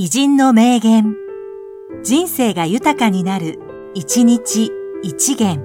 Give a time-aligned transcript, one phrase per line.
[0.00, 1.16] 偉人の名言。
[2.04, 3.58] 人生が豊かになる、
[3.94, 4.70] 一日
[5.02, 5.60] 一元。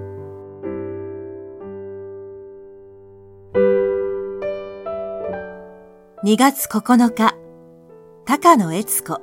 [6.23, 7.35] 2月9日、
[8.25, 9.21] 高野悦子、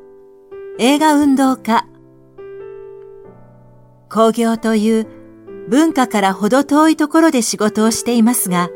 [0.79, 1.89] 映画運動家。
[4.09, 5.09] 工業という
[5.69, 8.71] 文化からほど遠いところで仕事をしていますが、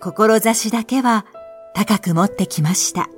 [0.00, 1.26] 志だけは
[1.74, 3.10] 高く持ってきました。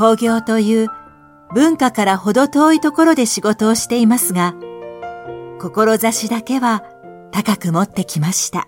[0.00, 0.88] 工業という
[1.54, 4.54] 文化からほど遠いところで仕事をしていますが、
[5.58, 6.82] 志だけは
[7.32, 8.66] 高く持ってきました。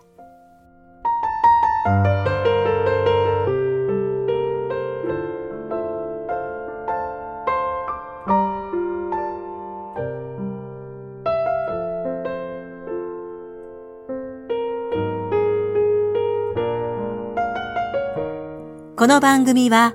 [18.98, 19.94] この番組は